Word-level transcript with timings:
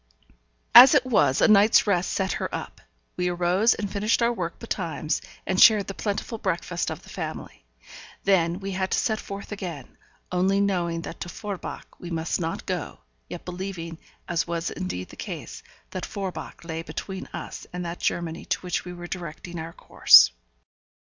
As 0.73 0.95
it 0.95 1.05
was, 1.05 1.41
a 1.41 1.47
night's 1.47 1.85
rest 1.85 2.11
set 2.11 2.31
her 2.31 2.49
up; 2.55 2.81
we 3.17 3.27
arose 3.29 3.75
and 3.75 3.87
finished 3.87 4.23
our 4.23 4.33
work 4.33 4.57
betimes, 4.57 5.21
and 5.45 5.61
shared 5.61 5.85
the 5.85 5.93
plentiful 5.93 6.39
breakfast 6.39 6.89
of 6.89 7.03
the 7.03 7.09
family. 7.09 7.67
Then 8.23 8.59
we 8.59 8.71
had 8.71 8.89
to 8.89 8.97
set 8.97 9.19
forth 9.19 9.51
again; 9.51 9.99
only 10.31 10.59
knowing 10.59 11.03
that 11.03 11.19
to 11.19 11.29
Forbach 11.29 11.99
we 11.99 12.09
must 12.09 12.39
not 12.39 12.65
go, 12.65 13.01
yet 13.29 13.45
believing, 13.45 13.99
as 14.27 14.47
was 14.47 14.71
indeed 14.71 15.09
the 15.09 15.15
case, 15.15 15.61
that 15.91 16.07
Forbach 16.07 16.63
lay 16.65 16.81
between 16.81 17.27
us 17.27 17.67
and 17.71 17.85
that 17.85 17.99
Germany 17.99 18.43
to 18.45 18.59
which 18.61 18.83
we 18.83 18.93
were 18.93 19.05
directing 19.05 19.59
our 19.59 19.73
course. 19.73 20.31